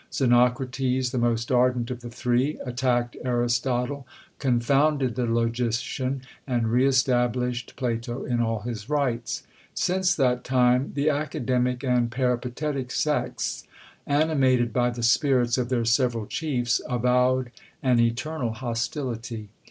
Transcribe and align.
Xenocrates, 0.11 1.11
the 1.11 1.19
most 1.19 1.51
ardent 1.51 1.91
of 1.91 1.99
the 2.01 2.09
three, 2.09 2.57
attacked 2.65 3.15
Aristotle, 3.23 4.07
confounded 4.39 5.13
the 5.13 5.27
logician, 5.27 6.23
and 6.47 6.71
re 6.71 6.87
established 6.87 7.75
Plato 7.75 8.25
in 8.25 8.39
all 8.41 8.61
his 8.61 8.89
rights. 8.89 9.43
Since 9.75 10.15
that 10.15 10.43
time 10.43 10.93
the 10.95 11.11
academic 11.11 11.83
and 11.83 12.09
peripatetic 12.09 12.89
sects, 12.89 13.67
animated 14.07 14.73
by 14.73 14.89
the 14.89 15.03
spirits 15.03 15.59
of 15.59 15.69
their 15.69 15.85
several 15.85 16.25
chiefs, 16.25 16.81
avowed 16.89 17.51
an 17.83 17.99
eternal 17.99 18.53
hostility. 18.53 19.49